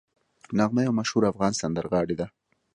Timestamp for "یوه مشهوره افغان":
0.83-1.53